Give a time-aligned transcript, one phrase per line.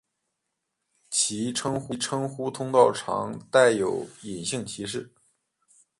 [1.11, 1.93] 其称呼
[2.49, 5.13] 通常带有隐性歧视。